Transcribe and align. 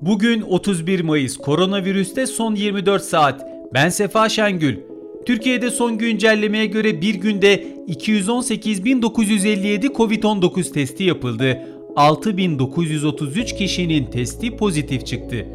Bugün 0.00 0.42
31 0.42 1.00
Mayıs, 1.00 1.36
koronavirüste 1.36 2.26
son 2.26 2.54
24 2.54 3.02
saat. 3.02 3.46
Ben 3.74 3.88
Sefa 3.88 4.28
Şengül. 4.28 4.76
Türkiye'de 5.26 5.70
son 5.70 5.98
güncellemeye 5.98 6.66
göre 6.66 7.00
bir 7.00 7.14
günde 7.14 7.62
218.957 7.88 9.86
Covid-19 9.86 10.72
testi 10.72 11.04
yapıldı. 11.04 11.58
6.933 11.96 13.56
kişinin 13.56 14.04
testi 14.04 14.56
pozitif 14.56 15.06
çıktı. 15.06 15.46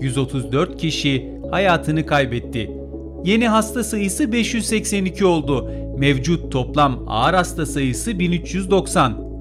134 0.00 0.78
kişi 0.78 1.32
hayatını 1.50 2.06
kaybetti. 2.06 2.70
Yeni 3.24 3.48
hasta 3.48 3.84
sayısı 3.84 4.32
582 4.32 5.24
oldu. 5.24 5.70
Mevcut 5.98 6.52
toplam 6.52 7.04
ağır 7.08 7.34
hasta 7.34 7.66
sayısı 7.66 8.18
1390. 8.18 9.31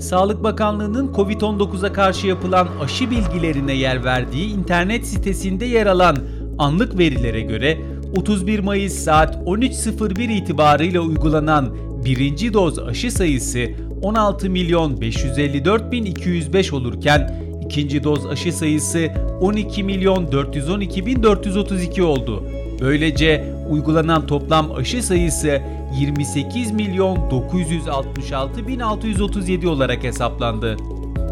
Sağlık 0.00 0.42
Bakanlığı'nın 0.42 1.12
COVID-19'a 1.12 1.92
karşı 1.92 2.26
yapılan 2.26 2.68
aşı 2.82 3.10
bilgilerine 3.10 3.72
yer 3.72 4.04
verdiği 4.04 4.52
internet 4.52 5.06
sitesinde 5.06 5.64
yer 5.64 5.86
alan 5.86 6.16
anlık 6.58 6.98
verilere 6.98 7.40
göre 7.40 7.78
31 8.16 8.58
Mayıs 8.58 8.92
saat 8.92 9.36
13.01 9.36 10.32
itibarıyla 10.32 11.00
uygulanan 11.00 11.76
birinci 12.04 12.52
doz 12.52 12.78
aşı 12.78 13.10
sayısı 13.10 13.66
16 14.02 14.50
milyon 14.50 15.00
554 15.00 15.92
bin 15.92 16.04
205 16.04 16.72
olurken 16.72 17.44
ikinci 17.64 18.04
doz 18.04 18.26
aşı 18.26 18.52
sayısı 18.52 19.08
12 19.40 19.84
milyon 19.84 20.32
412 20.32 21.06
bin 21.06 21.22
432 21.22 22.02
oldu. 22.02 22.44
Böylece 22.80 23.53
uygulanan 23.70 24.26
toplam 24.26 24.72
aşı 24.72 25.02
sayısı 25.02 25.60
28 26.00 26.72
milyon 26.72 27.30
966 27.30 28.66
bin 28.66 28.80
637 28.80 29.68
olarak 29.68 30.04
hesaplandı. 30.04 30.76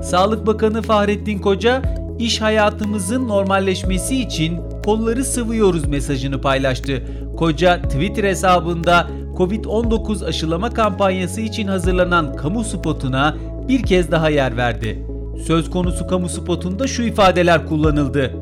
Sağlık 0.03 0.47
Bakanı 0.47 0.83
Fahrettin 0.83 1.39
Koca, 1.39 1.83
iş 2.19 2.41
hayatımızın 2.41 3.29
normalleşmesi 3.29 4.21
için 4.21 4.61
kolları 4.85 5.25
sıvıyoruz 5.25 5.87
mesajını 5.87 6.41
paylaştı. 6.41 7.03
Koca 7.37 7.83
Twitter 7.83 8.25
hesabında 8.25 9.07
Covid-19 9.39 10.27
aşılama 10.27 10.71
kampanyası 10.71 11.41
için 11.41 11.67
hazırlanan 11.67 12.37
kamu 12.37 12.65
spotuna 12.65 13.37
bir 13.69 13.83
kez 13.83 14.11
daha 14.11 14.29
yer 14.31 14.57
verdi. 14.57 15.07
Söz 15.47 15.71
konusu 15.71 16.07
kamu 16.07 16.29
spotunda 16.29 16.87
şu 16.87 17.03
ifadeler 17.03 17.67
kullanıldı. 17.67 18.33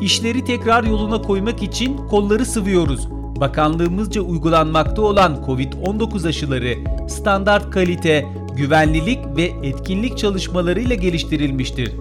İşleri 0.00 0.44
tekrar 0.44 0.84
yoluna 0.84 1.22
koymak 1.22 1.62
için 1.62 1.96
kolları 1.96 2.44
sıvıyoruz. 2.44 3.08
Bakanlığımızca 3.40 4.20
uygulanmakta 4.20 5.02
olan 5.02 5.36
COVID-19 5.46 6.28
aşıları 6.28 6.74
standart 7.08 7.70
kalite, 7.70 8.24
güvenlilik 8.56 9.18
ve 9.36 9.52
etkinlik 9.62 10.18
çalışmalarıyla 10.18 10.96
geliştirilmiştir. 10.96 11.92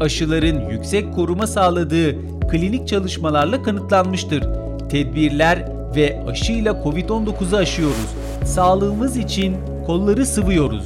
Aşıların 0.00 0.70
yüksek 0.70 1.14
koruma 1.14 1.46
sağladığı 1.46 2.16
klinik 2.48 2.88
çalışmalarla 2.88 3.62
kanıtlanmıştır. 3.62 4.44
Tedbirler 4.90 5.72
ve 5.96 6.24
aşıyla 6.28 6.72
COVID-19'u 6.72 7.56
aşıyoruz. 7.56 8.14
Sağlığımız 8.44 9.16
için 9.16 9.56
kolları 9.86 10.26
sıvıyoruz. 10.26 10.84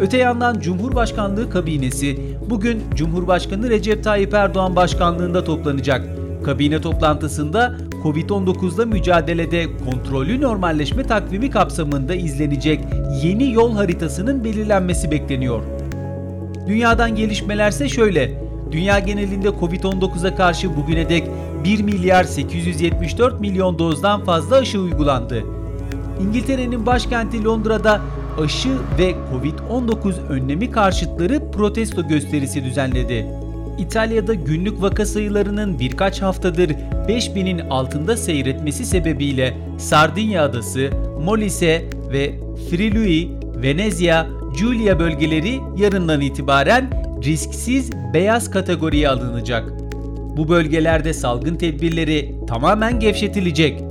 Öte 0.00 0.16
yandan 0.16 0.60
Cumhurbaşkanlığı 0.60 1.50
kabinesi 1.50 2.18
bugün 2.50 2.82
Cumhurbaşkanı 2.94 3.70
Recep 3.70 4.04
Tayyip 4.04 4.34
Erdoğan 4.34 4.76
başkanlığında 4.76 5.44
toplanacak. 5.44 6.06
Kabine 6.44 6.80
toplantısında 6.80 7.76
Covid-19'la 8.04 8.86
mücadelede 8.86 9.66
kontrollü 9.84 10.40
normalleşme 10.40 11.02
takvimi 11.02 11.50
kapsamında 11.50 12.14
izlenecek 12.14 12.80
yeni 13.22 13.52
yol 13.52 13.74
haritasının 13.74 14.44
belirlenmesi 14.44 15.10
bekleniyor. 15.10 15.62
Dünyadan 16.66 17.14
gelişmelerse 17.14 17.88
şöyle. 17.88 18.40
Dünya 18.72 18.98
genelinde 18.98 19.48
Covid-19'a 19.48 20.34
karşı 20.34 20.76
bugüne 20.76 21.08
dek 21.08 21.24
1 21.64 21.82
milyar 21.82 22.24
874 22.24 23.40
milyon 23.40 23.78
dozdan 23.78 24.24
fazla 24.24 24.56
aşı 24.56 24.80
uygulandı. 24.80 25.44
İngiltere'nin 26.20 26.86
başkenti 26.86 27.44
Londra'da 27.44 28.00
aşı 28.42 28.68
ve 28.98 29.14
Covid-19 29.32 30.26
önlemi 30.28 30.70
karşıtları 30.70 31.50
protesto 31.50 32.08
gösterisi 32.08 32.64
düzenledi. 32.64 33.26
İtalya'da 33.78 34.34
günlük 34.34 34.82
vaka 34.82 35.06
sayılarının 35.06 35.78
birkaç 35.78 36.22
haftadır 36.22 36.70
5000'in 37.08 37.58
altında 37.58 38.16
seyretmesi 38.16 38.84
sebebiyle 38.84 39.56
Sardinya 39.78 40.44
adası, 40.44 40.90
Molise 41.24 41.84
ve 42.12 42.34
Friuli, 42.70 43.28
Venezia, 43.62 44.26
Giulia 44.58 44.98
bölgeleri 44.98 45.60
yarından 45.76 46.20
itibaren 46.20 46.90
risksiz 47.24 47.90
beyaz 48.14 48.50
kategoriye 48.50 49.08
alınacak. 49.08 49.72
Bu 50.36 50.48
bölgelerde 50.48 51.12
salgın 51.12 51.56
tedbirleri 51.56 52.34
tamamen 52.48 53.00
gevşetilecek. 53.00 53.89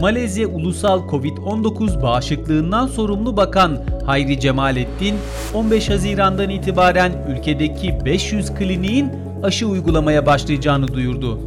Malezya 0.00 0.48
Ulusal 0.48 1.08
Covid-19 1.08 2.02
Bağışıklığından 2.02 2.86
sorumlu 2.86 3.36
bakan 3.36 3.84
Hayri 4.06 4.40
Cemalettin, 4.40 5.14
15 5.54 5.90
Haziran'dan 5.90 6.50
itibaren 6.50 7.12
ülkedeki 7.28 7.98
500 8.04 8.54
kliniğin 8.54 9.12
aşı 9.42 9.66
uygulamaya 9.66 10.26
başlayacağını 10.26 10.94
duyurdu. 10.94 11.40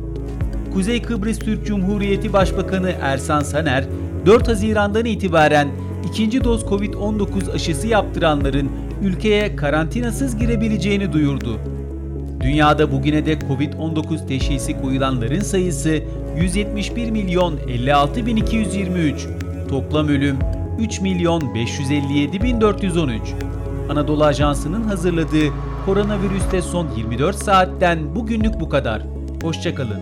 Kuzey 0.74 1.02
Kıbrıs 1.02 1.40
Türk 1.40 1.66
Cumhuriyeti 1.66 2.34
Başbakanı 2.34 2.92
Ersan 3.02 3.42
Saner, 3.42 3.84
4 4.26 4.48
Haziran'dan 4.48 5.06
itibaren 5.06 5.68
ikinci 6.10 6.44
doz 6.44 6.64
Covid-19 6.64 7.52
aşısı 7.52 7.88
yaptıranların 7.88 8.72
ülkeye 9.04 9.56
karantinasız 9.56 10.38
girebileceğini 10.38 11.14
duyurdu. 11.14 11.60
Dünyada 12.42 12.92
bugüne 12.92 13.26
dek 13.26 13.42
Covid-19 13.42 14.28
teşhisi 14.28 14.82
koyulanların 14.82 15.40
sayısı 15.40 16.04
171 16.38 17.12
milyon 17.12 17.58
56 17.68 18.26
bin 18.26 18.36
223. 18.36 19.28
Toplam 19.70 20.08
ölüm 20.08 20.40
3 20.80 21.02
milyon 21.02 21.56
557 21.56 22.42
bin 22.42 22.62
413. 22.62 23.22
Anadolu 23.90 24.24
Ajansı'nın 24.26 24.84
hazırladığı 24.84 25.48
koronavirüste 25.86 26.62
son 26.62 26.88
24 26.98 27.36
saatten 27.36 28.16
bugünlük 28.16 28.60
bu 28.60 28.70
kadar. 28.70 29.04
Hoşçakalın. 29.42 30.02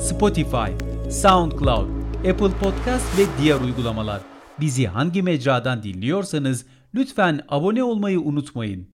Spotify, 0.00 0.70
SoundCloud, 1.10 1.88
Apple 2.18 2.50
Podcast 2.60 3.18
ve 3.18 3.22
diğer 3.42 3.60
uygulamalar. 3.60 4.20
Bizi 4.60 4.86
hangi 4.86 5.22
mecradan 5.22 5.82
dinliyorsanız 5.82 6.66
lütfen 6.94 7.40
abone 7.48 7.84
olmayı 7.84 8.20
unutmayın. 8.20 8.86